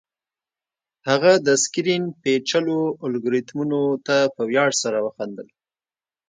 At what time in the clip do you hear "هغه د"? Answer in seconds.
1.07-1.47